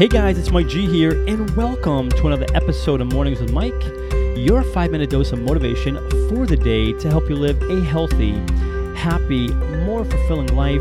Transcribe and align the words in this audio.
Hey 0.00 0.08
guys, 0.08 0.38
it's 0.38 0.50
Mike 0.50 0.66
G 0.66 0.86
here, 0.86 1.10
and 1.28 1.54
welcome 1.54 2.08
to 2.08 2.26
another 2.26 2.46
episode 2.54 3.02
of 3.02 3.12
Mornings 3.12 3.38
with 3.38 3.52
Mike, 3.52 3.84
your 4.34 4.62
five 4.62 4.90
minute 4.90 5.10
dose 5.10 5.30
of 5.30 5.42
motivation 5.42 5.96
for 6.30 6.46
the 6.46 6.56
day 6.56 6.94
to 6.94 7.10
help 7.10 7.28
you 7.28 7.36
live 7.36 7.60
a 7.64 7.84
healthy, 7.84 8.32
happy, 8.96 9.48
more 9.84 10.06
fulfilling 10.06 10.56
life. 10.56 10.80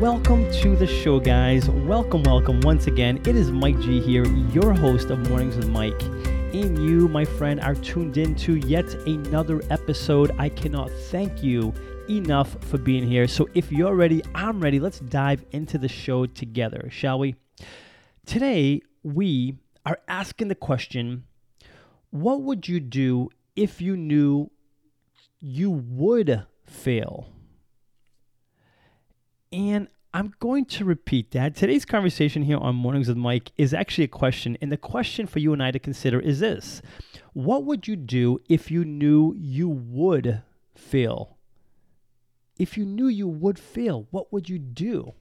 Welcome 0.00 0.48
to 0.62 0.76
the 0.76 0.86
show, 0.86 1.18
guys. 1.18 1.68
Welcome, 1.68 2.22
welcome 2.22 2.60
once 2.60 2.86
again. 2.86 3.16
It 3.26 3.34
is 3.34 3.50
Mike 3.50 3.80
G 3.80 4.00
here, 4.00 4.24
your 4.52 4.72
host 4.72 5.10
of 5.10 5.28
Mornings 5.28 5.56
with 5.56 5.68
Mike. 5.68 6.00
And 6.00 6.78
you, 6.88 7.08
my 7.08 7.24
friend, 7.24 7.58
are 7.58 7.74
tuned 7.74 8.16
in 8.16 8.36
to 8.36 8.54
yet 8.58 8.94
another 9.08 9.60
episode. 9.70 10.30
I 10.38 10.50
cannot 10.50 10.88
thank 11.10 11.42
you 11.42 11.74
enough 12.08 12.62
for 12.66 12.78
being 12.78 13.08
here. 13.08 13.26
So 13.26 13.48
if 13.54 13.72
you're 13.72 13.96
ready, 13.96 14.22
I'm 14.36 14.60
ready. 14.60 14.78
Let's 14.78 15.00
dive 15.00 15.44
into 15.50 15.78
the 15.78 15.88
show 15.88 16.26
together, 16.26 16.88
shall 16.92 17.18
we? 17.18 17.34
Today, 18.26 18.80
we 19.02 19.58
are 19.84 19.98
asking 20.08 20.48
the 20.48 20.54
question 20.54 21.24
what 22.10 22.42
would 22.42 22.68
you 22.68 22.80
do 22.80 23.28
if 23.54 23.82
you 23.82 23.96
knew 23.96 24.50
you 25.40 25.70
would 25.70 26.46
fail? 26.64 27.28
And 29.52 29.88
I'm 30.14 30.32
going 30.38 30.64
to 30.66 30.84
repeat 30.84 31.32
that. 31.32 31.54
Today's 31.54 31.84
conversation 31.84 32.44
here 32.44 32.58
on 32.58 32.76
Mornings 32.76 33.08
with 33.08 33.16
Mike 33.16 33.50
is 33.58 33.74
actually 33.74 34.04
a 34.04 34.08
question. 34.08 34.56
And 34.60 34.72
the 34.72 34.76
question 34.76 35.26
for 35.26 35.40
you 35.40 35.52
and 35.52 35.62
I 35.62 35.70
to 35.72 35.78
consider 35.78 36.18
is 36.18 36.40
this 36.40 36.80
What 37.34 37.64
would 37.64 37.86
you 37.86 37.96
do 37.96 38.38
if 38.48 38.70
you 38.70 38.84
knew 38.84 39.34
you 39.36 39.68
would 39.68 40.42
fail? 40.74 41.36
If 42.58 42.78
you 42.78 42.86
knew 42.86 43.08
you 43.08 43.28
would 43.28 43.58
fail, 43.58 44.06
what 44.10 44.32
would 44.32 44.48
you 44.48 44.58
do? 44.58 45.14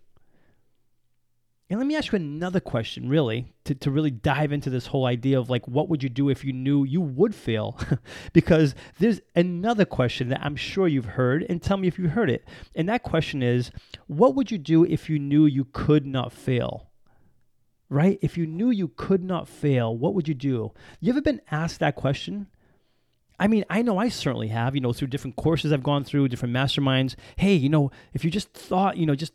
And 1.74 1.80
let 1.80 1.88
me 1.88 1.96
ask 1.96 2.12
you 2.12 2.18
another 2.18 2.60
question, 2.60 3.10
really, 3.10 3.52
to, 3.64 3.74
to 3.74 3.90
really 3.90 4.12
dive 4.12 4.52
into 4.52 4.70
this 4.70 4.86
whole 4.86 5.08
idea 5.08 5.40
of 5.40 5.50
like, 5.50 5.68
what 5.68 5.90
would 5.90 6.04
you 6.04 6.10
do 6.10 6.30
if 6.30 6.46
you 6.46 6.54
knew 6.54 6.84
you 6.84 7.02
would 7.02 7.34
fail? 7.34 7.80
because 8.32 8.76
there's 9.00 9.22
another 9.36 9.84
question 9.84 10.30
that 10.30 10.46
I'm 10.46 10.56
sure 10.56 10.88
you've 10.88 11.06
heard, 11.06 11.44
and 11.50 11.64
tell 11.64 11.78
me 11.78 11.88
if 11.88 11.98
you 11.98 12.10
heard 12.10 12.30
it. 12.30 12.48
And 12.76 12.88
that 12.90 13.02
question 13.02 13.42
is, 13.42 13.72
what 14.06 14.36
would 14.36 14.52
you 14.52 14.60
do 14.60 14.86
if 14.86 15.10
you 15.10 15.18
knew 15.18 15.48
you 15.48 15.66
could 15.66 16.06
not 16.06 16.32
fail? 16.32 16.92
Right? 17.90 18.20
If 18.22 18.38
you 18.38 18.46
knew 18.46 18.70
you 18.70 18.90
could 18.90 19.24
not 19.24 19.48
fail, 19.48 19.98
what 19.98 20.14
would 20.14 20.28
you 20.28 20.36
do? 20.36 20.74
You 21.00 21.12
ever 21.12 21.24
been 21.24 21.42
asked 21.50 21.80
that 21.80 21.96
question? 21.96 22.52
I 23.40 23.48
mean, 23.48 23.66
I 23.68 23.82
know 23.82 23.98
I 23.98 24.10
certainly 24.10 24.50
have, 24.50 24.76
you 24.76 24.82
know, 24.82 24.94
through 24.94 25.08
different 25.08 25.38
courses 25.38 25.74
I've 25.74 25.82
gone 25.82 26.04
through, 26.04 26.28
different 26.28 26.54
masterminds. 26.54 27.16
Hey, 27.36 27.56
you 27.56 27.70
know, 27.70 27.90
if 28.14 28.24
you 28.24 28.30
just 28.30 28.54
thought, 28.54 28.98
you 28.98 29.08
know, 29.08 29.16
just 29.16 29.34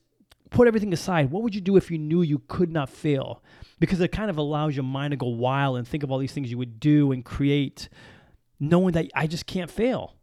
put 0.51 0.69
everything 0.69 0.93
aside, 0.93 1.31
what 1.31 1.43
would 1.43 1.55
you 1.55 1.61
do 1.61 1.77
if 1.77 1.91
you 1.91 1.99
knew 1.99 2.23
you 2.23 2.43
could 2.49 2.71
not 2.71 2.89
fail? 2.89 3.43
Because 3.79 4.01
it 4.01 4.13
kind 4.13 4.31
of 4.31 4.39
allows 4.39 4.75
your 4.77 4.85
mind 4.85 5.13
to 5.13 5.17
go 5.17 5.29
wild 5.29 5.77
and 5.77 5.87
think 5.87 6.03
of 6.03 6.11
all 6.11 6.19
these 6.19 6.33
things 6.33 6.51
you 6.51 6.59
would 6.59 6.81
do 6.81 7.13
and 7.13 7.25
create, 7.25 7.89
knowing 8.59 8.93
that 8.93 9.11
I 9.15 9.27
just 9.27 9.47
can't 9.47 9.71
fail. 9.71 10.15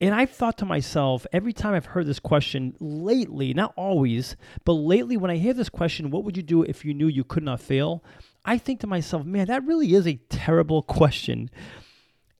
And 0.00 0.14
I've 0.14 0.30
thought 0.30 0.56
to 0.58 0.64
myself 0.64 1.26
every 1.32 1.52
time 1.52 1.74
I've 1.74 1.86
heard 1.86 2.06
this 2.06 2.20
question 2.20 2.74
lately, 2.80 3.52
not 3.52 3.74
always, 3.76 4.34
but 4.64 4.72
lately 4.72 5.16
when 5.18 5.30
I 5.30 5.36
hear 5.36 5.52
this 5.52 5.68
question, 5.68 6.10
what 6.10 6.24
would 6.24 6.36
you 6.36 6.42
do 6.42 6.62
if 6.62 6.84
you 6.84 6.94
knew 6.94 7.06
you 7.06 7.24
could 7.24 7.42
not 7.42 7.60
fail? 7.60 8.02
I 8.44 8.56
think 8.56 8.80
to 8.80 8.86
myself, 8.86 9.26
man, 9.26 9.46
that 9.48 9.64
really 9.66 9.92
is 9.94 10.06
a 10.06 10.18
terrible 10.30 10.82
question. 10.82 11.50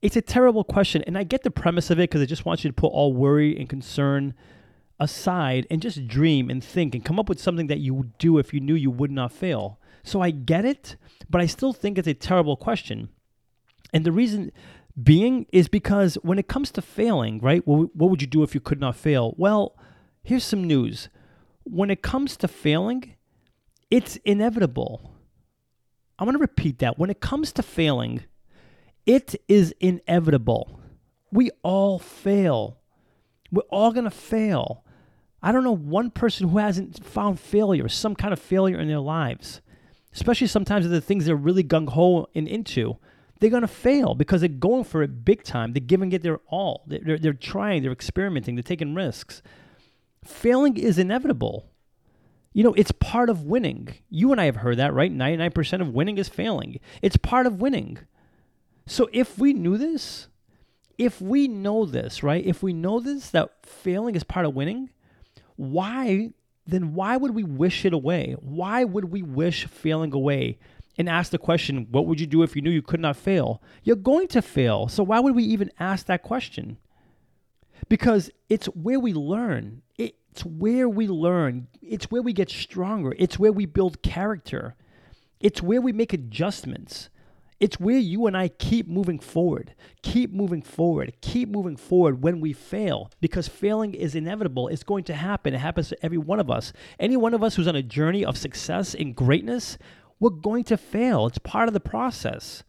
It's 0.00 0.16
a 0.16 0.22
terrible 0.22 0.64
question. 0.64 1.04
And 1.06 1.18
I 1.18 1.24
get 1.24 1.42
the 1.42 1.50
premise 1.50 1.90
of 1.90 1.98
it 1.98 2.08
because 2.08 2.22
it 2.22 2.28
just 2.28 2.46
wants 2.46 2.64
you 2.64 2.70
to 2.70 2.74
put 2.74 2.88
all 2.88 3.12
worry 3.12 3.54
and 3.58 3.68
concern 3.68 4.32
aside 5.00 5.66
and 5.70 5.82
just 5.82 6.06
dream 6.06 6.50
and 6.50 6.62
think 6.62 6.94
and 6.94 7.04
come 7.04 7.18
up 7.18 7.28
with 7.28 7.40
something 7.40 7.66
that 7.68 7.80
you 7.80 7.94
would 7.94 8.18
do 8.18 8.38
if 8.38 8.52
you 8.52 8.60
knew 8.60 8.74
you 8.74 8.90
would 8.90 9.10
not 9.10 9.32
fail. 9.32 9.80
So 10.02 10.20
I 10.20 10.30
get 10.30 10.64
it, 10.64 10.96
but 11.28 11.40
I 11.40 11.46
still 11.46 11.72
think 11.72 11.98
it's 11.98 12.06
a 12.08 12.14
terrible 12.14 12.56
question. 12.56 13.08
And 13.92 14.04
the 14.04 14.12
reason 14.12 14.52
being 15.02 15.46
is 15.52 15.68
because 15.68 16.16
when 16.22 16.38
it 16.38 16.48
comes 16.48 16.70
to 16.72 16.82
failing, 16.82 17.40
right? 17.40 17.66
What, 17.66 17.94
would 17.94 18.22
you 18.22 18.28
do 18.28 18.42
if 18.42 18.54
you 18.54 18.60
could 18.60 18.80
not 18.80 18.96
fail? 18.96 19.34
Well, 19.36 19.76
here's 20.22 20.44
some 20.44 20.64
news. 20.64 21.08
When 21.64 21.90
it 21.90 22.02
comes 22.02 22.36
to 22.38 22.48
failing, 22.48 23.14
it's 23.90 24.16
inevitable. 24.24 25.14
I'm 26.18 26.26
going 26.26 26.36
to 26.36 26.40
repeat 26.40 26.78
that. 26.80 26.98
When 26.98 27.10
it 27.10 27.20
comes 27.20 27.52
to 27.52 27.62
failing, 27.62 28.24
it 29.06 29.34
is 29.48 29.74
inevitable. 29.80 30.80
We 31.32 31.50
all 31.62 31.98
fail. 31.98 32.78
We're 33.50 33.62
all 33.70 33.92
going 33.92 34.04
to 34.04 34.10
fail. 34.10 34.84
I 35.42 35.52
don't 35.52 35.64
know 35.64 35.76
one 35.76 36.10
person 36.10 36.48
who 36.48 36.58
hasn't 36.58 37.04
found 37.04 37.40
failure, 37.40 37.88
some 37.88 38.14
kind 38.14 38.32
of 38.32 38.38
failure 38.38 38.78
in 38.78 38.88
their 38.88 39.00
lives, 39.00 39.60
especially 40.12 40.46
sometimes 40.46 40.88
the 40.88 41.00
things 41.00 41.24
they're 41.26 41.36
really 41.36 41.64
gung 41.64 41.88
ho 41.88 42.28
and 42.34 42.46
into. 42.46 42.98
They're 43.38 43.50
going 43.50 43.62
to 43.62 43.68
fail 43.68 44.14
because 44.14 44.42
they're 44.42 44.48
going 44.48 44.84
for 44.84 45.02
it 45.02 45.24
big 45.24 45.42
time. 45.42 45.72
They're 45.72 45.80
giving 45.80 46.12
it 46.12 46.22
their 46.22 46.40
all. 46.48 46.84
They're, 46.86 47.18
they're 47.18 47.32
trying, 47.32 47.82
they're 47.82 47.92
experimenting, 47.92 48.54
they're 48.54 48.62
taking 48.62 48.94
risks. 48.94 49.40
Failing 50.22 50.76
is 50.76 50.98
inevitable. 50.98 51.66
You 52.52 52.64
know, 52.64 52.74
it's 52.74 52.92
part 52.92 53.30
of 53.30 53.44
winning. 53.44 53.94
You 54.10 54.32
and 54.32 54.40
I 54.40 54.44
have 54.44 54.56
heard 54.56 54.76
that, 54.76 54.92
right? 54.92 55.12
99% 55.12 55.80
of 55.80 55.94
winning 55.94 56.18
is 56.18 56.28
failing. 56.28 56.80
It's 57.00 57.16
part 57.16 57.46
of 57.46 57.62
winning. 57.62 57.98
So 58.86 59.08
if 59.12 59.38
we 59.38 59.54
knew 59.54 59.78
this, 59.78 60.28
if 60.98 61.22
we 61.22 61.48
know 61.48 61.86
this, 61.86 62.22
right? 62.22 62.44
If 62.44 62.62
we 62.62 62.74
know 62.74 63.00
this, 63.00 63.30
that 63.30 63.64
failing 63.64 64.16
is 64.16 64.24
part 64.24 64.44
of 64.44 64.54
winning, 64.54 64.90
why 65.60 66.30
then 66.66 66.94
why 66.94 67.16
would 67.16 67.34
we 67.34 67.44
wish 67.44 67.84
it 67.84 67.92
away? 67.92 68.34
Why 68.40 68.84
would 68.84 69.06
we 69.06 69.22
wish 69.22 69.66
failing 69.66 70.14
away 70.14 70.58
and 70.96 71.08
ask 71.08 71.32
the 71.32 71.38
question, 71.38 71.88
what 71.90 72.06
would 72.06 72.20
you 72.20 72.26
do 72.26 72.42
if 72.42 72.54
you 72.54 72.62
knew 72.62 72.70
you 72.70 72.82
could 72.82 73.00
not 73.00 73.16
fail? 73.16 73.62
You're 73.82 73.96
going 73.96 74.28
to 74.28 74.40
fail. 74.40 74.88
So 74.88 75.02
why 75.02 75.20
would 75.20 75.34
we 75.34 75.42
even 75.44 75.70
ask 75.78 76.06
that 76.06 76.22
question? 76.22 76.78
Because 77.88 78.30
it's 78.48 78.66
where 78.66 79.00
we 79.00 79.12
learn. 79.12 79.82
It's 79.98 80.44
where 80.44 80.88
we 80.88 81.08
learn. 81.08 81.66
It's 81.82 82.10
where 82.10 82.22
we 82.22 82.32
get 82.32 82.50
stronger. 82.50 83.14
It's 83.18 83.38
where 83.38 83.52
we 83.52 83.66
build 83.66 84.02
character. 84.02 84.76
It's 85.40 85.62
where 85.62 85.80
we 85.80 85.92
make 85.92 86.12
adjustments. 86.12 87.10
It's 87.60 87.78
where 87.78 87.98
you 87.98 88.26
and 88.26 88.34
I 88.34 88.48
keep 88.48 88.88
moving 88.88 89.18
forward, 89.18 89.74
keep 90.02 90.32
moving 90.32 90.62
forward, 90.62 91.12
keep 91.20 91.50
moving 91.50 91.76
forward 91.76 92.22
when 92.22 92.40
we 92.40 92.54
fail, 92.54 93.10
because 93.20 93.48
failing 93.48 93.92
is 93.92 94.14
inevitable. 94.14 94.68
It's 94.68 94.82
going 94.82 95.04
to 95.04 95.14
happen. 95.14 95.52
It 95.52 95.58
happens 95.58 95.90
to 95.90 96.04
every 96.04 96.16
one 96.16 96.40
of 96.40 96.50
us. 96.50 96.72
Any 96.98 97.18
one 97.18 97.34
of 97.34 97.42
us 97.42 97.56
who's 97.56 97.68
on 97.68 97.76
a 97.76 97.82
journey 97.82 98.24
of 98.24 98.38
success 98.38 98.94
and 98.94 99.14
greatness, 99.14 99.76
we're 100.18 100.30
going 100.30 100.64
to 100.64 100.78
fail. 100.78 101.26
It's 101.26 101.38
part 101.38 101.68
of 101.68 101.74
the 101.74 101.80
process. 101.80 102.64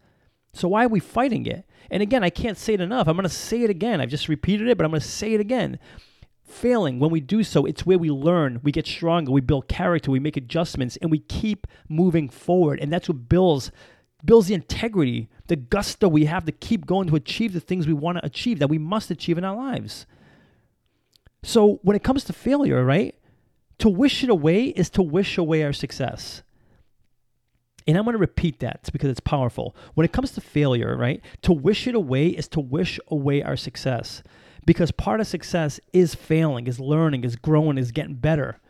So 0.52 0.68
why 0.68 0.84
are 0.84 0.88
we 0.88 1.00
fighting 1.00 1.46
it? 1.46 1.64
And 1.90 2.02
again, 2.02 2.22
I 2.22 2.28
can't 2.28 2.58
say 2.58 2.74
it 2.74 2.80
enough. 2.82 3.08
I'm 3.08 3.16
going 3.16 3.24
to 3.24 3.30
say 3.30 3.62
it 3.62 3.70
again. 3.70 4.00
I've 4.00 4.10
just 4.10 4.28
repeated 4.28 4.68
it, 4.68 4.76
but 4.76 4.84
I'm 4.84 4.90
going 4.90 5.00
to 5.00 5.08
say 5.08 5.32
it 5.32 5.40
again. 5.40 5.78
Failing, 6.44 6.98
when 6.98 7.10
we 7.10 7.20
do 7.20 7.42
so, 7.42 7.64
it's 7.64 7.86
where 7.86 7.98
we 7.98 8.10
learn, 8.10 8.60
we 8.62 8.72
get 8.72 8.86
stronger, 8.86 9.32
we 9.32 9.40
build 9.40 9.68
character, 9.68 10.10
we 10.10 10.20
make 10.20 10.36
adjustments, 10.36 10.98
and 11.00 11.10
we 11.10 11.20
keep 11.20 11.66
moving 11.88 12.28
forward. 12.28 12.78
And 12.78 12.92
that's 12.92 13.08
what 13.08 13.30
builds 13.30 13.72
builds 14.24 14.48
the 14.48 14.54
integrity, 14.54 15.28
the 15.48 15.56
gusto 15.56 16.08
we 16.08 16.26
have 16.26 16.44
to 16.44 16.52
keep 16.52 16.86
going 16.86 17.08
to 17.08 17.16
achieve 17.16 17.52
the 17.52 17.60
things 17.60 17.86
we 17.86 17.92
want 17.92 18.18
to 18.18 18.24
achieve, 18.24 18.58
that 18.58 18.68
we 18.68 18.78
must 18.78 19.10
achieve 19.10 19.38
in 19.38 19.44
our 19.44 19.56
lives. 19.56 20.06
So 21.42 21.80
when 21.82 21.96
it 21.96 22.04
comes 22.04 22.24
to 22.24 22.32
failure, 22.32 22.84
right, 22.84 23.14
to 23.78 23.88
wish 23.88 24.22
it 24.22 24.30
away 24.30 24.66
is 24.66 24.90
to 24.90 25.02
wish 25.02 25.36
away 25.36 25.64
our 25.64 25.72
success. 25.72 26.42
And 27.86 27.98
I'm 27.98 28.04
going 28.04 28.14
to 28.14 28.18
repeat 28.18 28.60
that 28.60 28.88
because 28.92 29.10
it's 29.10 29.18
powerful. 29.18 29.74
When 29.94 30.04
it 30.04 30.12
comes 30.12 30.30
to 30.32 30.40
failure, 30.40 30.96
right, 30.96 31.20
to 31.42 31.52
wish 31.52 31.88
it 31.88 31.96
away 31.96 32.28
is 32.28 32.46
to 32.48 32.60
wish 32.60 33.00
away 33.08 33.42
our 33.42 33.56
success. 33.56 34.22
Because 34.64 34.92
part 34.92 35.18
of 35.18 35.26
success 35.26 35.80
is 35.92 36.14
failing, 36.14 36.68
is 36.68 36.78
learning, 36.78 37.24
is 37.24 37.34
growing, 37.34 37.78
is 37.78 37.90
getting 37.90 38.14
better. 38.14 38.60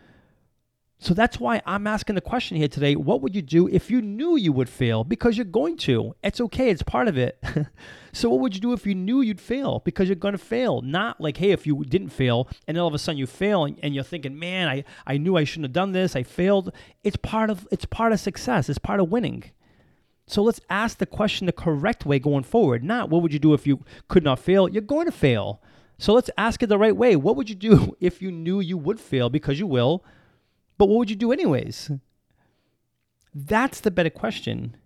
So 1.02 1.14
that's 1.14 1.40
why 1.40 1.60
I'm 1.66 1.88
asking 1.88 2.14
the 2.14 2.20
question 2.20 2.56
here 2.56 2.68
today 2.68 2.94
what 2.94 3.22
would 3.22 3.34
you 3.34 3.42
do 3.42 3.66
if 3.66 3.90
you 3.90 4.00
knew 4.00 4.36
you 4.36 4.52
would 4.52 4.68
fail? 4.68 5.02
Because 5.02 5.36
you're 5.36 5.44
going 5.44 5.76
to. 5.78 6.14
It's 6.22 6.40
okay, 6.40 6.70
it's 6.70 6.84
part 6.84 7.08
of 7.08 7.18
it. 7.18 7.42
so, 8.12 8.30
what 8.30 8.38
would 8.38 8.54
you 8.54 8.60
do 8.60 8.72
if 8.72 8.86
you 8.86 8.94
knew 8.94 9.20
you'd 9.20 9.40
fail? 9.40 9.82
Because 9.84 10.06
you're 10.06 10.14
going 10.14 10.30
to 10.30 10.38
fail. 10.38 10.80
Not 10.80 11.20
like, 11.20 11.38
hey, 11.38 11.50
if 11.50 11.66
you 11.66 11.82
didn't 11.82 12.10
fail 12.10 12.48
and 12.68 12.78
all 12.78 12.86
of 12.86 12.94
a 12.94 13.00
sudden 13.00 13.18
you 13.18 13.26
fail 13.26 13.64
and, 13.64 13.80
and 13.82 13.96
you're 13.96 14.04
thinking, 14.04 14.38
man, 14.38 14.68
I, 14.68 14.84
I 15.04 15.18
knew 15.18 15.36
I 15.36 15.42
shouldn't 15.42 15.64
have 15.64 15.72
done 15.72 15.90
this, 15.90 16.14
I 16.14 16.22
failed. 16.22 16.72
It's 17.02 17.16
part 17.16 17.50
of 17.50 17.66
it's 17.72 17.84
part 17.84 18.12
of 18.12 18.20
success, 18.20 18.68
it's 18.68 18.78
part 18.78 19.00
of 19.00 19.10
winning. 19.10 19.50
So 20.28 20.40
let's 20.40 20.60
ask 20.70 20.98
the 20.98 21.06
question 21.06 21.46
the 21.46 21.52
correct 21.52 22.06
way 22.06 22.20
going 22.20 22.44
forward. 22.44 22.84
Not 22.84 23.10
what 23.10 23.22
would 23.22 23.32
you 23.32 23.40
do 23.40 23.54
if 23.54 23.66
you 23.66 23.84
could 24.06 24.22
not 24.22 24.38
fail? 24.38 24.68
You're 24.68 24.82
going 24.82 25.06
to 25.06 25.12
fail. 25.12 25.60
So 25.98 26.12
let's 26.12 26.30
ask 26.38 26.62
it 26.62 26.68
the 26.68 26.78
right 26.78 26.96
way. 26.96 27.16
What 27.16 27.34
would 27.34 27.48
you 27.48 27.56
do 27.56 27.96
if 28.00 28.22
you 28.22 28.30
knew 28.30 28.60
you 28.60 28.78
would 28.78 29.00
fail? 29.00 29.30
Because 29.30 29.58
you 29.58 29.66
will 29.66 30.04
but 30.78 30.86
what 30.86 30.98
would 30.98 31.10
you 31.10 31.16
do 31.16 31.32
anyways? 31.32 31.90
That's 33.34 33.80
the 33.80 33.90
better 33.90 34.10
question. 34.10 34.76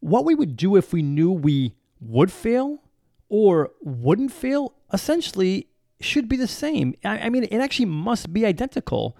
What 0.00 0.24
we 0.24 0.34
would 0.34 0.56
do 0.56 0.76
if 0.76 0.92
we 0.92 1.02
knew 1.02 1.30
we 1.32 1.74
would 2.00 2.30
fail 2.30 2.82
or 3.28 3.70
wouldn't 3.82 4.32
fail 4.32 4.74
essentially 4.92 5.68
should 6.00 6.28
be 6.28 6.36
the 6.36 6.46
same. 6.46 6.94
I, 7.04 7.28
mean, 7.30 7.44
it 7.44 7.58
actually 7.58 7.86
must 7.86 8.32
be 8.32 8.44
identical. 8.46 9.16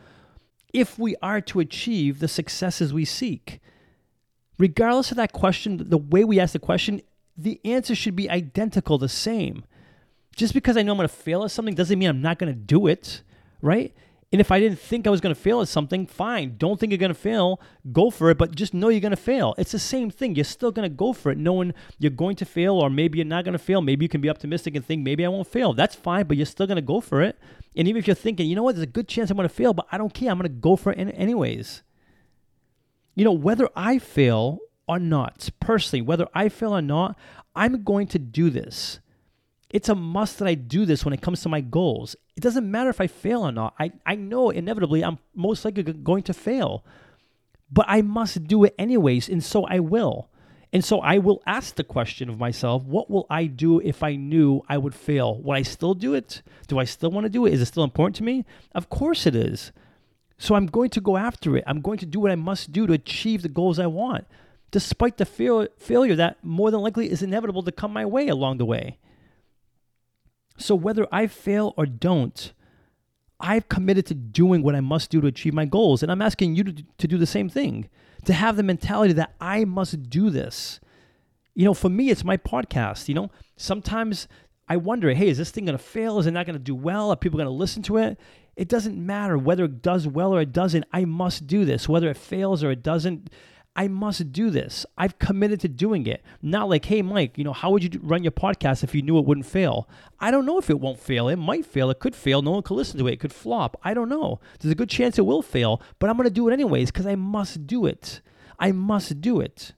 if 0.75 0.99
we 0.99 1.15
are 1.23 1.41
to 1.41 1.61
achieve 1.61 2.19
the 2.19 2.29
successes 2.29 2.93
we 2.93 3.05
seek. 3.05 3.61
Regardless 4.59 5.13
of 5.13 5.17
that 5.17 5.33
question, 5.33 5.89
the 5.89 5.97
way 5.97 6.25
we 6.25 6.41
ask 6.41 6.53
the 6.53 6.59
question, 6.59 7.01
the 7.37 7.61
answer 7.65 7.95
should 7.95 8.17
be 8.17 8.29
identical, 8.29 8.99
the 8.99 9.09
same. 9.09 9.65
Just 10.37 10.53
because 10.53 10.77
I 10.77 10.83
know 10.83 10.93
I'm 10.93 10.99
going 10.99 11.09
to 11.09 11.15
fail 11.15 11.45
at 11.45 11.53
something 11.53 11.75
doesn't 11.75 11.99
mean 11.99 12.09
I'm 12.09 12.21
not 12.21 12.39
going 12.39 12.53
to 12.53 12.59
do 12.59 12.89
it, 12.89 13.23
right? 13.63 13.95
And 14.33 14.41
if 14.41 14.51
I 14.51 14.59
didn't 14.59 14.81
think 14.81 15.07
I 15.07 15.11
was 15.11 15.21
going 15.21 15.35
to 15.35 15.41
fail 15.41 15.61
at 15.61 15.69
something, 15.69 16.07
fine. 16.07 16.57
Don't 16.59 16.81
think 16.81 16.91
you're 16.91 16.99
going 16.99 17.15
to 17.15 17.15
fail. 17.15 17.61
Go 17.93 18.11
for 18.11 18.31
it, 18.31 18.39
but 18.39 18.55
just 18.55 18.75
know 18.75 18.89
you're 18.89 19.01
going 19.01 19.11
to 19.11 19.17
fail. 19.17 19.55
It's 19.59 19.71
the 19.71 19.79
same 19.79 20.11
thing. 20.11 20.35
You're 20.35 20.45
still 20.45 20.73
going 20.73 20.91
to 20.91 20.95
go 20.95 21.13
for 21.13 21.31
it, 21.31 21.39
knowing 21.39 21.73
you're 21.99 22.11
going 22.11 22.35
to 22.37 22.45
fail, 22.45 22.75
or 22.75 22.91
maybe 22.91 23.19
you're 23.19 23.27
not 23.27 23.45
going 23.45 23.53
to 23.53 23.59
fail. 23.59 23.81
Maybe 23.81 24.05
you 24.05 24.09
can 24.09 24.21
be 24.21 24.31
optimistic 24.31 24.75
and 24.75 24.85
think, 24.85 25.03
maybe 25.03 25.25
I 25.25 25.29
won't 25.29 25.47
fail. 25.47 25.73
That's 25.73 25.95
fine, 25.95 26.27
but 26.27 26.37
you're 26.37 26.47
still 26.47 26.67
going 26.67 26.77
to 26.77 26.83
go 26.83 27.01
for 27.01 27.23
it. 27.23 27.39
And 27.77 27.87
even 27.87 28.01
if 28.01 28.07
you're 28.07 28.17
thinking, 28.17 28.49
you 28.49 28.57
know 28.57 28.63
what, 28.65 28.75
there's 28.75 28.83
a 28.83 28.87
good 28.87 29.07
chance 29.07 29.31
I'm 29.31 29.37
going 29.37 29.49
to 29.49 29.55
fail, 29.55 29.73
but 29.73 29.87
I 29.93 29.99
don't 29.99 30.13
care. 30.13 30.31
I'm 30.31 30.39
going 30.39 30.51
to 30.51 30.61
go 30.61 30.75
for 30.75 30.93
it 30.93 30.99
anyways. 30.99 31.83
You 33.15 33.25
know, 33.25 33.33
whether 33.33 33.69
I 33.77 33.99
fail 33.99 34.59
or 34.89 34.99
not, 34.99 35.49
personally, 35.61 36.03
whether 36.03 36.27
I 36.35 36.49
fail 36.49 36.75
or 36.75 36.83
not, 36.83 37.17
I'm 37.55 37.85
going 37.85 38.09
to 38.09 38.19
do 38.19 38.51
this. 38.51 38.99
It's 39.75 39.89
a 39.89 39.95
must 39.97 40.39
that 40.39 40.47
I 40.47 40.55
do 40.55 40.87
this 40.87 41.05
when 41.05 41.13
it 41.13 41.21
comes 41.21 41.43
to 41.43 41.49
my 41.49 41.61
goals. 41.61 42.15
It 42.37 42.45
doesn't 42.45 42.71
matter 42.71 42.91
if 42.91 43.01
I 43.01 43.09
fail 43.09 43.43
or 43.43 43.51
not. 43.51 43.75
I, 43.77 43.91
I 44.07 44.15
know 44.15 44.51
inevitably 44.51 45.03
I'm 45.03 45.19
most 45.35 45.65
likely 45.65 45.83
going 45.83 46.23
to 46.23 46.33
fail, 46.33 46.85
but 47.73 47.85
I 47.89 48.01
must 48.01 48.45
do 48.45 48.63
it 48.63 48.77
anyways, 48.79 49.29
and 49.29 49.43
so 49.43 49.65
I 49.65 49.81
will. 49.81 50.29
And 50.73 50.85
so 50.85 51.01
I 51.01 51.19
will 51.19 51.43
ask 51.45 51.75
the 51.75 51.83
question 51.83 52.29
of 52.29 52.39
myself, 52.39 52.85
what 52.85 53.11
will 53.11 53.27
I 53.29 53.47
do 53.47 53.81
if 53.81 54.05
I 54.05 54.15
knew 54.15 54.63
I 54.69 54.79
would 54.79 54.95
fail? 54.95 55.43
Would 55.43 55.57
I 55.57 55.63
still 55.63 55.95
do 55.95 56.15
it? 56.15 56.43
Do 56.69 56.79
I 56.79 56.85
still 56.85 57.11
want 57.11 57.25
to 57.25 57.29
do 57.29 57.45
it? 57.45 57.53
Is 57.53 57.61
it 57.61 57.67
still 57.67 57.83
important 57.83 58.15
to 58.17 58.23
me? 58.23 58.45
Of 58.77 58.89
course 58.91 59.27
it 59.27 59.35
is. 59.35 59.73
So 60.39 60.55
I'm 60.55 60.67
going 60.67 60.91
to 60.91 61.01
go 61.01 61.17
after 61.17 61.57
it. 61.57 61.65
I'm 61.67 61.81
going 61.81 61.99
to 61.99 62.07
do 62.07 62.21
what 62.21 62.31
I 62.31 62.37
must 62.37 62.71
do 62.71 62.87
to 62.87 62.93
achieve 62.93 63.43
the 63.43 63.49
goals 63.49 63.81
I 63.81 63.87
want, 63.87 64.25
despite 64.71 65.17
the 65.17 65.25
fail- 65.25 65.67
failure 65.79 66.15
that 66.15 66.39
more 66.45 66.71
than 66.71 66.81
likely 66.81 67.11
is 67.11 67.25
inevitable 67.25 67.65
to 67.65 67.73
come 67.73 67.93
my 67.93 68.07
way 68.07 68.29
along 68.29 68.59
the 68.59 68.65
way. 68.65 68.99
So 70.57 70.75
whether 70.75 71.07
I 71.11 71.27
fail 71.27 71.75
or 71.77 71.87
don't, 71.87 72.53
I've 73.41 73.69
committed 73.69 74.07
to 74.07 74.15
doing 74.15 74.63
what 74.63 74.75
I 74.75 74.81
must 74.81 75.11
do 75.11 75.21
to 75.21 75.27
achieve 75.27 75.55
my 75.55 75.65
goals. 75.65 76.03
And 76.03 76.11
I'm 76.11 76.23
asking 76.23 76.55
you 76.55 76.65
to, 76.65 76.85
to 76.99 77.09
do 77.09 77.19
the 77.19 77.27
same 77.27 77.49
thing, 77.49 77.89
to 78.25 78.33
have 78.33 78.57
the 78.57 78.63
mentality 78.63 79.13
that 79.15 79.35
I 79.41 79.65
must 79.65 80.09
do 80.09 80.31
this. 80.31 80.81
You 81.55 81.65
know, 81.65 81.75
for 81.75 81.89
me, 81.89 82.11
it's 82.11 82.25
my 82.25 82.37
podcast. 82.37 83.09
You 83.09 83.15
know, 83.15 83.31
sometimes 83.57 84.29
I 84.69 84.77
wonder, 84.77 85.13
hey, 85.13 85.29
is 85.29 85.39
this 85.39 85.51
thing 85.51 85.67
going 85.67 85.77
to 85.77 85.83
fail? 85.83 86.19
Is 86.19 86.27
it 86.27 86.31
not 86.31 86.47
going 86.47 86.59
to 86.59 86.63
do 86.63 86.75
well? 86.75 87.11
Are 87.11 87.17
people 87.17 87.37
going 87.37 87.47
to 87.47 87.53
listen 87.53 87.83
to 87.85 87.99
it? 87.99 88.19
It 88.57 88.69
doesn't 88.69 88.97
matter 88.97 89.37
whether 89.37 89.65
it 89.65 89.83
does 89.83 90.07
well 90.07 90.35
or 90.35 90.41
it 90.41 90.53
doesn't. 90.53 90.85
I 90.93 91.05
must 91.05 91.47
do 91.47 91.65
this. 91.65 91.89
Whether 91.89 92.09
it 92.09 92.17
fails 92.17 92.63
or 92.63 92.71
it 92.71 92.83
doesn't, 92.83 93.31
I 93.77 93.89
must 93.89 94.33
do 94.33 94.51
this. 94.51 94.87
I've 94.97 95.19
committed 95.19 95.61
to 95.61 95.69
doing 95.69 96.07
it. 96.07 96.23
Not 96.41 96.69
like, 96.69 96.85
hey, 96.85 97.03
Mike, 97.03 97.37
you 97.37 97.43
know, 97.43 97.53
how 97.53 97.71
would 97.71 97.83
you 97.83 98.01
run 98.03 98.23
your 98.23 98.31
podcast 98.31 98.85
if 98.85 98.95
you 98.95 99.03
knew 99.03 99.19
it 99.19 99.25
wouldn't 99.25 99.47
fail? 99.47 99.89
I 100.21 100.31
don't 100.31 100.47
know 100.47 100.59
if 100.59 100.71
it 100.71 100.79
won't 100.79 101.01
fail. 101.01 101.29
It 101.29 101.37
might 101.37 101.67
fail. 101.67 101.91
It 101.91 101.99
could 101.99 102.15
fail. 102.15 102.41
No 102.41 102.53
one 102.53 102.63
could 102.63 102.77
listen 102.77 102.99
to 103.01 103.09
it. 103.09 103.15
It 103.15 103.21
could 103.21 103.33
flop. 103.33 103.77
I 103.83 103.93
don't 103.93 104.09
know. 104.09 104.39
There's 104.61 104.71
a 104.71 104.77
good 104.77 104.91
chance 104.91 105.19
it 105.19 105.27
will 105.27 105.43
fail, 105.43 105.83
but 105.99 106.09
I'm 106.09 106.17
going 106.17 106.29
to 106.29 106.35
do 106.35 106.49
it 106.49 106.53
anyways 106.53 106.93
because 106.93 107.07
I 107.07 107.17
must 107.17 107.67
do 107.67 107.85
it. 107.85 108.21
I 108.61 108.71
must 108.71 109.21
do 109.21 109.41
it. 109.41 109.73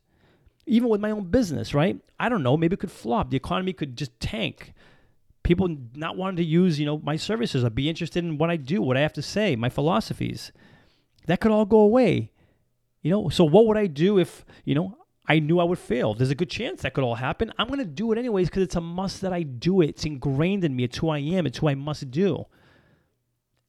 Even 0.66 0.90
with 0.90 1.00
my 1.00 1.10
own 1.10 1.30
business, 1.30 1.72
right? 1.72 1.98
I 2.20 2.28
don't 2.28 2.42
know. 2.42 2.56
Maybe 2.58 2.74
it 2.74 2.80
could 2.80 2.90
flop. 2.90 3.30
The 3.30 3.36
economy 3.38 3.72
could 3.72 3.96
just 3.96 4.18
tank. 4.20 4.74
People 5.42 5.74
not 5.94 6.18
wanting 6.18 6.36
to 6.36 6.44
use, 6.44 6.78
you 6.78 6.84
know, 6.84 6.98
my 6.98 7.16
services 7.16 7.64
or 7.64 7.70
be 7.70 7.88
interested 7.88 8.24
in 8.24 8.36
what 8.36 8.50
I 8.50 8.56
do, 8.56 8.82
what 8.82 8.98
I 8.98 9.00
have 9.00 9.12
to 9.14 9.22
say, 9.22 9.56
my 9.56 9.70
philosophies. 9.70 10.52
That 11.26 11.40
could 11.40 11.52
all 11.52 11.64
go 11.64 11.78
away 11.78 12.32
you 13.06 13.12
know, 13.12 13.28
so 13.28 13.44
what 13.44 13.68
would 13.68 13.76
I 13.76 13.86
do 13.86 14.18
if, 14.18 14.44
you 14.64 14.74
know, 14.74 14.98
I 15.28 15.38
knew 15.38 15.60
I 15.60 15.64
would 15.64 15.78
fail? 15.78 16.12
There's 16.12 16.30
a 16.30 16.34
good 16.34 16.50
chance 16.50 16.82
that 16.82 16.92
could 16.92 17.04
all 17.04 17.14
happen. 17.14 17.52
I'm 17.56 17.68
going 17.68 17.78
to 17.78 17.84
do 17.84 18.10
it 18.10 18.18
anyways 18.18 18.48
because 18.48 18.64
it's 18.64 18.74
a 18.74 18.80
must 18.80 19.20
that 19.20 19.32
I 19.32 19.44
do 19.44 19.80
it. 19.80 19.90
It's 19.90 20.04
ingrained 20.04 20.64
in 20.64 20.74
me. 20.74 20.82
It's 20.82 20.98
who 20.98 21.10
I 21.10 21.18
am. 21.18 21.46
It's 21.46 21.58
who 21.58 21.68
I 21.68 21.76
must 21.76 22.10
do. 22.10 22.46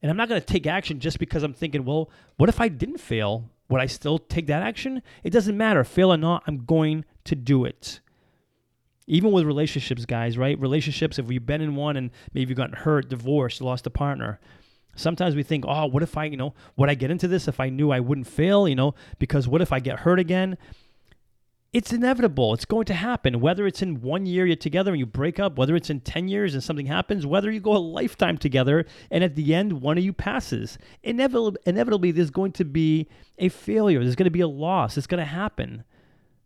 And 0.02 0.10
I'm 0.10 0.18
not 0.18 0.28
going 0.28 0.42
to 0.42 0.48
take 0.48 0.66
action 0.66 1.00
just 1.00 1.20
because 1.20 1.44
I'm 1.44 1.54
thinking, 1.54 1.86
well, 1.86 2.10
what 2.38 2.50
if 2.50 2.60
I 2.60 2.68
didn't 2.68 2.98
fail? 2.98 3.52
Would 3.70 3.80
I 3.80 3.86
still 3.86 4.18
take 4.18 4.48
that 4.48 4.64
action? 4.64 5.04
It 5.24 5.30
doesn't 5.30 5.56
matter. 5.56 5.84
Fail 5.84 6.12
or 6.12 6.18
not, 6.18 6.42
I'm 6.48 6.66
going 6.66 7.06
to 7.26 7.36
do 7.36 7.64
it. 7.64 8.00
Even 9.06 9.32
with 9.32 9.46
relationships, 9.46 10.06
guys, 10.06 10.36
right? 10.36 10.60
Relationships, 10.60 11.20
if 11.20 11.30
you've 11.30 11.46
been 11.46 11.62
in 11.62 11.76
one 11.76 11.96
and 11.96 12.10
maybe 12.34 12.50
you've 12.50 12.58
gotten 12.58 12.76
hurt, 12.76 13.08
divorced, 13.08 13.62
lost 13.62 13.86
a 13.86 13.92
partner, 13.92 14.40
Sometimes 14.98 15.36
we 15.36 15.44
think, 15.44 15.64
oh, 15.68 15.86
what 15.86 16.04
if 16.04 16.18
I, 16.18 16.26
you 16.26 16.38
know, 16.38 16.54
would 16.76 16.90
I 16.90 16.96
get 16.96 17.12
into 17.12 17.28
this 17.28 17.48
if 17.48 17.60
I 17.60 17.70
knew 17.70 17.92
I 17.92 18.00
wouldn't 18.00 18.28
fail, 18.28 18.68
you 18.68 18.76
know, 18.76 18.96
because 19.20 19.48
what 19.48 19.62
if 19.62 19.72
I 19.72 19.80
get 19.80 20.00
hurt 20.00 20.20
again? 20.20 20.58
It's 21.74 21.94
inevitable. 21.94 22.54
It's 22.54 22.66
going 22.66 22.86
to 22.86 22.94
happen. 22.94 23.40
Whether 23.40 23.68
it's 23.68 23.82
in 23.82 24.02
one 24.02 24.26
year 24.26 24.46
you're 24.46 24.56
together 24.56 24.92
and 24.92 25.00
you 25.00 25.06
break 25.06 25.40
up, 25.40 25.58
whether 25.58 25.76
it's 25.76 25.90
in 25.90 26.00
10 26.00 26.28
years 26.28 26.54
and 26.54 26.64
something 26.64 26.88
happens, 26.88 27.26
whether 27.26 27.52
you 27.52 27.60
go 27.60 27.76
a 27.76 27.78
lifetime 27.78 28.38
together 28.38 28.86
and 29.12 29.24
at 29.24 29.36
the 29.36 29.54
end 29.54 29.82
one 29.82 29.98
of 29.98 30.04
you 30.04 30.14
passes. 30.14 30.78
Inevitably, 31.04 31.60
inevitably 31.66 32.12
there's 32.12 32.32
going 32.32 32.54
to 32.54 32.66
be 32.66 33.08
a 33.38 33.50
failure. 33.50 34.02
There's 34.02 34.16
going 34.16 34.26
to 34.26 34.32
be 34.32 34.42
a 34.42 34.48
loss. 34.48 34.98
It's 34.98 35.08
going 35.08 35.20
to 35.20 35.26
happen. 35.26 35.84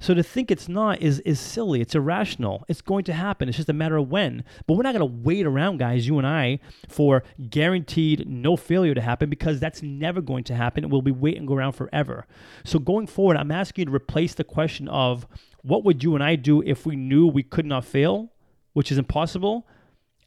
So 0.01 0.15
to 0.15 0.23
think 0.23 0.49
it's 0.49 0.67
not 0.67 0.99
is 0.99 1.19
is 1.19 1.39
silly. 1.39 1.79
It's 1.79 1.93
irrational. 1.93 2.65
It's 2.67 2.81
going 2.81 3.03
to 3.03 3.13
happen. 3.13 3.47
It's 3.47 3.57
just 3.57 3.69
a 3.69 3.73
matter 3.73 3.97
of 3.97 4.09
when. 4.09 4.43
But 4.65 4.73
we're 4.73 4.83
not 4.83 4.95
going 4.95 5.07
to 5.07 5.17
wait 5.23 5.45
around, 5.45 5.77
guys, 5.77 6.07
you 6.07 6.17
and 6.17 6.25
I, 6.25 6.59
for 6.89 7.23
guaranteed 7.51 8.27
no 8.27 8.57
failure 8.57 8.95
to 8.95 9.01
happen 9.01 9.29
because 9.29 9.59
that's 9.59 9.83
never 9.83 10.19
going 10.19 10.43
to 10.45 10.55
happen. 10.55 10.89
We'll 10.89 11.03
be 11.03 11.11
waiting 11.11 11.47
around 11.47 11.73
forever. 11.73 12.25
So 12.65 12.79
going 12.79 13.05
forward, 13.05 13.37
I'm 13.37 13.51
asking 13.51 13.83
you 13.83 13.85
to 13.91 13.95
replace 13.95 14.33
the 14.33 14.43
question 14.43 14.87
of 14.87 15.27
what 15.61 15.83
would 15.83 16.03
you 16.03 16.15
and 16.15 16.23
I 16.23 16.35
do 16.35 16.63
if 16.63 16.83
we 16.83 16.95
knew 16.95 17.27
we 17.27 17.43
could 17.43 17.67
not 17.67 17.85
fail, 17.85 18.31
which 18.73 18.91
is 18.91 18.97
impossible. 18.97 19.67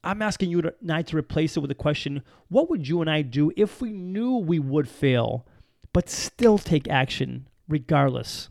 I'm 0.05 0.23
asking 0.23 0.50
you 0.50 0.71
I 0.88 1.03
to 1.03 1.17
replace 1.17 1.56
it 1.56 1.61
with 1.61 1.71
the 1.71 1.75
question, 1.75 2.23
what 2.49 2.71
would 2.71 2.87
you 2.87 3.00
and 3.00 3.11
I 3.11 3.23
do 3.23 3.50
if 3.56 3.81
we 3.81 3.91
knew 3.91 4.37
we 4.37 4.61
would 4.61 4.88
fail, 4.88 5.47
but 5.93 6.09
still 6.09 6.59
take 6.59 6.87
action 6.87 7.49
regardless? 7.69 8.50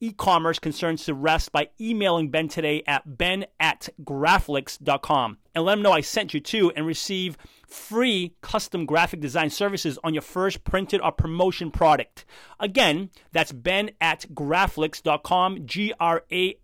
e-commerce 0.00 0.58
concerns 0.58 1.04
to 1.04 1.14
rest 1.14 1.52
by 1.52 1.68
emailing 1.80 2.30
Ben 2.30 2.48
today 2.48 2.82
at 2.86 3.18
ben 3.18 3.46
at 3.58 3.88
graflix.com 4.02 5.38
and 5.54 5.64
let 5.64 5.78
him 5.78 5.82
know 5.82 5.92
I 5.92 6.00
sent 6.00 6.34
you 6.34 6.40
to 6.40 6.70
and 6.76 6.86
receive 6.86 7.36
free 7.66 8.34
custom 8.40 8.86
graphic 8.86 9.20
design 9.20 9.50
services 9.50 9.98
on 10.04 10.14
your 10.14 10.22
first 10.22 10.64
printed 10.64 11.00
or 11.00 11.12
promotion 11.12 11.70
product. 11.70 12.24
Again, 12.60 13.10
that's 13.32 13.52
ben 13.52 13.90
at 14.00 14.26
graflix.com, 14.32 15.66
G-R-A-F-L-I-X, 15.66 16.60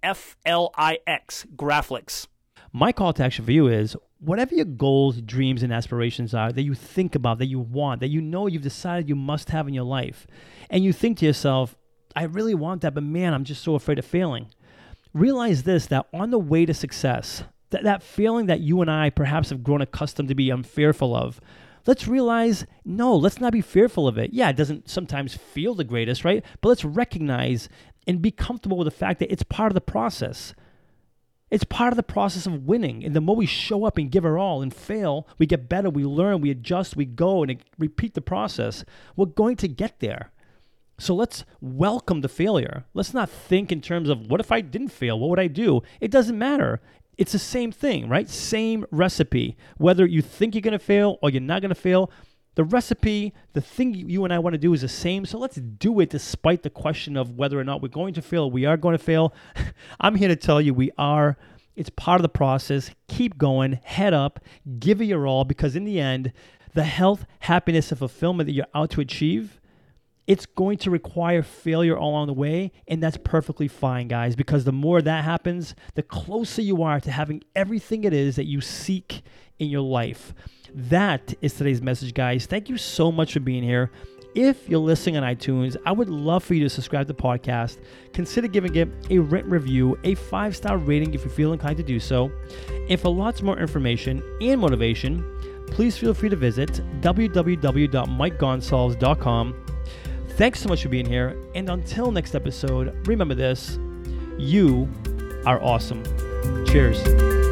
Graflix. 1.57 2.27
My 2.73 2.91
call 2.93 3.13
to 3.13 3.23
action 3.25 3.45
for 3.45 3.53
you 3.53 3.69
is 3.69 3.97
whatever 4.19 4.55
your 4.55 4.65
goals, 4.65 5.21
dreams, 5.21 5.63
and 5.63 5.73
aspirations 5.73 6.35
are 6.35 6.51
that 6.51 6.63
you 6.63 6.75
think 6.75 7.15
about, 7.15 7.39
that 7.39 7.47
you 7.47 7.61
want, 7.61 8.01
that 8.01 8.09
you 8.09 8.21
know 8.21 8.47
you've 8.47 8.63
decided 8.63 9.09
you 9.09 9.15
must 9.15 9.51
have 9.51 9.69
in 9.69 9.75
your 9.75 9.85
life, 9.85 10.27
and 10.71 10.83
you 10.83 10.93
think 10.93 11.19
to 11.19 11.27
yourself, 11.27 11.77
I 12.17 12.25
really 12.25 12.55
want 12.55 12.83
that, 12.83 12.95
but 12.95 13.03
man, 13.03 13.35
I'm 13.35 13.45
just 13.45 13.63
so 13.63 13.75
afraid 13.75 13.99
of 13.99 14.05
failing. 14.05 14.47
Realize 15.13 15.63
this 15.63 15.87
that 15.87 16.07
on 16.13 16.31
the 16.31 16.39
way 16.39 16.67
to 16.67 16.75
success, 16.75 17.45
that, 17.71 17.83
that 17.85 18.03
feeling 18.03 18.47
that 18.47 18.61
you 18.61 18.81
and 18.81 18.91
I 18.91 19.11
perhaps 19.11 19.51
have 19.51 19.65
grown 19.65 19.81
accustomed 19.81 20.29
to 20.29 20.35
be 20.35 20.53
fearful 20.63 21.15
of, 21.15 21.41
let's 21.87 22.07
realize 22.07 22.67
no, 22.85 23.15
let's 23.15 23.41
not 23.41 23.53
be 23.53 23.61
fearful 23.61 24.07
of 24.07 24.19
it. 24.19 24.33
Yeah, 24.33 24.51
it 24.51 24.57
doesn't 24.57 24.89
sometimes 24.89 25.35
feel 25.35 25.75
the 25.75 25.85
greatest, 25.85 26.25
right? 26.25 26.45
But 26.61 26.69
let's 26.69 26.85
recognize 26.85 27.69
and 28.07 28.23
be 28.23 28.31
comfortable 28.31 28.77
with 28.77 28.87
the 28.87 28.91
fact 28.91 29.19
that 29.21 29.33
it's 29.33 29.43
part 29.43 29.71
of 29.71 29.75
the 29.75 29.81
process. 29.81 30.55
It's 31.51 31.65
part 31.65 31.93
of 31.93 31.97
the 31.97 32.03
process 32.03 32.47
of 32.47 32.67
winning. 32.67 33.05
And 33.05 33.15
the 33.15 33.21
more 33.21 33.37
we 33.37 33.47
show 33.47 33.85
up 33.85 33.97
and 33.99 34.11
give 34.11 34.25
our 34.25 34.39
all 34.39 34.63
and 34.63 34.75
fail, 34.75 35.29
we 35.39 35.47
get 35.47 35.69
better, 35.69 35.89
we 35.89 36.05
learn, 36.05 36.41
we 36.41 36.51
adjust, 36.51 36.97
we 36.97 37.05
go 37.05 37.43
and 37.43 37.59
repeat 37.79 38.15
the 38.15 38.21
process. 38.21 38.85
We're 39.15 39.27
going 39.27 39.57
to 39.57 39.69
get 39.69 40.01
there. 40.01 40.33
So 40.99 41.15
let's 41.15 41.45
welcome 41.61 42.21
the 42.21 42.29
failure. 42.29 42.85
Let's 42.95 43.15
not 43.15 43.29
think 43.29 43.73
in 43.73 43.81
terms 43.81 44.09
of 44.09 44.29
what 44.29 44.41
if 44.41 44.53
I 44.53 44.61
didn't 44.61 44.89
fail? 44.89 45.19
What 45.19 45.31
would 45.31 45.41
I 45.41 45.49
do? 45.49 45.83
It 46.01 46.11
doesn't 46.11 46.39
matter. 46.39 46.81
It's 47.19 47.33
the 47.33 47.39
same 47.39 47.73
thing, 47.73 48.09
right? 48.09 48.29
Same 48.29 48.87
recipe. 48.91 49.57
Whether 49.77 50.07
you 50.07 50.23
think 50.23 50.55
you're 50.55 50.63
going 50.63 50.73
to 50.73 50.79
fail 50.79 51.19
or 51.23 51.31
you're 51.31 51.41
not 51.41 51.63
going 51.63 51.71
to 51.71 51.75
fail, 51.75 52.11
the 52.55 52.65
recipe, 52.65 53.33
the 53.53 53.61
thing 53.61 53.95
you 53.95 54.25
and 54.25 54.33
I 54.33 54.39
want 54.39 54.55
to 54.55 54.59
do 54.59 54.73
is 54.73 54.83
the 54.83 54.89
same. 54.89 55.27
So 55.27 55.39
let's 55.39 55.57
do 55.57 55.99
it 56.01 56.11
despite 56.11 56.63
the 56.63 56.71
question 56.71 57.17
of 57.17 57.33
whether 57.33 57.59
or 57.59 57.65
not 57.65 57.83
we're 57.83 57.89
going 57.89 58.15
to 58.15 58.23
fail. 58.23 58.51
We 58.51 58.65
are 58.65 58.77
going 58.77 58.97
to 58.97 59.03
fail. 59.03 59.35
I'm 60.01 60.15
here 60.15 60.29
to 60.29 60.37
tell 60.37 60.61
you 60.61 60.75
we 60.75 60.93
are. 60.97 61.37
It's 61.75 61.91
part 61.91 62.21
of 62.21 62.23
the 62.23 62.29
process. 62.29 62.93
Keep 63.09 63.37
going, 63.37 63.81
head 63.83 64.15
up, 64.15 64.39
give 64.79 65.01
it 65.01 65.07
your 65.07 65.27
all 65.27 65.45
because 65.45 65.75
in 65.75 65.85
the 65.85 65.99
end, 65.99 66.33
the 66.75 66.85
health, 66.85 67.27
happiness, 67.41 67.91
and 67.91 67.99
fulfillment 67.99 68.47
that 68.47 68.53
you're 68.53 68.67
out 68.75 68.91
to 68.91 69.01
achieve, 69.01 69.61
it's 70.27 70.47
going 70.47 70.79
to 70.79 70.91
require 70.91 71.43
failure 71.43 71.97
along 71.97 72.29
the 72.29 72.33
way. 72.33 72.73
And 72.89 73.03
that's 73.03 73.19
perfectly 73.19 73.69
fine, 73.69 74.09
guys, 74.09 74.37
because 74.37 74.65
the 74.65 74.73
more 74.73 75.03
that 75.03 75.25
happens, 75.25 75.75
the 75.95 76.03
closer 76.03 76.63
you 76.63 76.83
are 76.83 77.01
to 77.01 77.11
having 77.11 77.43
everything 77.55 78.05
it 78.05 78.13
is 78.13 78.37
that 78.37 78.47
you 78.47 78.61
seek 78.61 79.23
in 79.59 79.69
your 79.69 79.83
life. 79.83 80.35
That 80.75 81.35
is 81.41 81.55
today's 81.55 81.83
message, 81.83 82.15
guys. 82.15 82.47
Thank 82.47 82.69
you 82.69 82.79
so 82.79 83.13
much 83.13 83.35
for 83.35 83.41
being 83.41 83.63
here. 83.63 83.91
If 84.35 84.69
you're 84.69 84.81
listening 84.81 85.17
on 85.17 85.23
iTunes, 85.23 85.77
I 85.87 85.93
would 85.93 86.09
love 86.09 86.43
for 86.43 86.55
you 86.55 86.65
to 86.65 86.71
subscribe 86.71 87.07
to 87.07 87.13
the 87.13 87.23
podcast. 87.23 87.79
Consider 88.13 88.49
giving 88.49 88.75
it 88.75 88.89
a 89.09 89.19
written 89.19 89.51
review, 89.51 89.97
a 90.03 90.17
five 90.17 90.57
star 90.57 90.77
rating 90.77 91.15
if 91.15 91.23
you 91.23 91.31
feel 91.31 91.53
inclined 91.53 91.77
to 91.77 91.85
do 91.85 92.01
so. 92.01 92.33
And 92.89 92.99
for 92.99 93.11
lots 93.11 93.43
more 93.43 93.59
information 93.59 94.21
and 94.41 94.61
motivation, 94.61 95.25
please 95.69 95.97
feel 95.97 96.15
free 96.15 96.31
to 96.31 96.37
visit 96.37 96.81
www.mikegonsalves.com. 97.01 99.64
Thanks 100.37 100.61
so 100.61 100.69
much 100.69 100.83
for 100.83 100.89
being 100.89 101.07
here. 101.07 101.37
And 101.55 101.71
until 101.71 102.11
next 102.11 102.35
episode, 102.35 103.07
remember 103.07 103.35
this 103.35 103.79
you 104.37 104.89
are 105.47 105.63
awesome. 105.63 106.03
Cheers. 106.67 107.44